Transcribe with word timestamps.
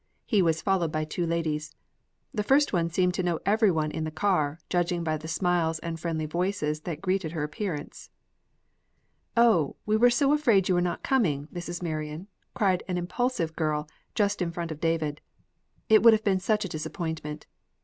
He 0.25 0.41
was 0.41 0.63
followed 0.63 0.91
by 0.91 1.05
two 1.05 1.27
ladies. 1.27 1.75
The 2.33 2.41
first 2.41 2.73
one 2.73 2.89
seemed 2.89 3.13
to 3.13 3.21
know 3.21 3.39
every 3.45 3.69
one 3.69 3.91
in 3.91 4.03
the 4.03 4.09
car, 4.09 4.57
judging 4.67 5.03
by 5.03 5.15
the 5.15 5.27
smiles 5.27 5.77
and 5.77 5.99
friendly 5.99 6.25
voices 6.25 6.81
that 6.89 7.03
greeted 7.03 7.33
her 7.33 7.43
appearance. 7.43 8.09
"O, 9.37 9.75
we 9.85 9.95
were 9.95 10.09
so 10.09 10.33
afraid 10.33 10.67
you 10.67 10.73
were 10.73 10.81
not 10.81 11.03
coming, 11.03 11.47
Mrs. 11.53 11.83
Marion," 11.83 12.25
cried 12.55 12.81
an 12.87 12.97
impulsive 12.97 13.51
young 13.51 13.55
girl, 13.57 13.89
just 14.15 14.41
in 14.41 14.49
front 14.51 14.71
of 14.71 14.79
David. 14.81 15.21
"It 15.87 16.01
would 16.01 16.13
have 16.13 16.23
been 16.23 16.39
such 16.39 16.65
a 16.65 16.67
disappointment. 16.67 17.45